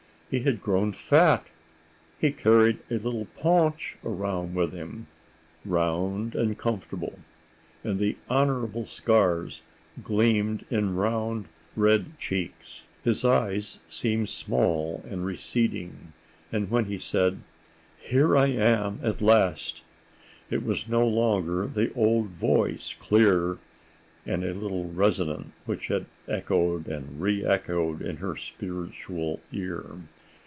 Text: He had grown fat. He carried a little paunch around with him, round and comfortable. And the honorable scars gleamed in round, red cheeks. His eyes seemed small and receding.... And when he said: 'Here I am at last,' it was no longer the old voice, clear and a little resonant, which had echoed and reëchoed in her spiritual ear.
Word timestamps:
He 0.31 0.43
had 0.43 0.61
grown 0.61 0.93
fat. 0.93 1.45
He 2.17 2.31
carried 2.31 2.79
a 2.89 2.93
little 2.93 3.25
paunch 3.35 3.97
around 4.01 4.55
with 4.55 4.71
him, 4.71 5.07
round 5.65 6.35
and 6.35 6.57
comfortable. 6.57 7.19
And 7.83 7.99
the 7.99 8.15
honorable 8.29 8.85
scars 8.85 9.61
gleamed 10.01 10.63
in 10.69 10.95
round, 10.95 11.49
red 11.75 12.17
cheeks. 12.17 12.87
His 13.03 13.25
eyes 13.25 13.79
seemed 13.89 14.29
small 14.29 15.03
and 15.05 15.25
receding.... 15.25 16.13
And 16.49 16.71
when 16.71 16.85
he 16.85 16.97
said: 16.97 17.39
'Here 17.99 18.37
I 18.37 18.47
am 18.51 19.01
at 19.03 19.21
last,' 19.21 19.83
it 20.49 20.63
was 20.63 20.87
no 20.87 21.05
longer 21.05 21.67
the 21.67 21.91
old 21.93 22.27
voice, 22.27 22.95
clear 22.97 23.57
and 24.25 24.45
a 24.45 24.53
little 24.53 24.87
resonant, 24.89 25.51
which 25.65 25.87
had 25.87 26.05
echoed 26.27 26.87
and 26.87 27.19
reëchoed 27.21 27.99
in 28.01 28.17
her 28.17 28.37
spiritual 28.37 29.41
ear. 29.51 29.83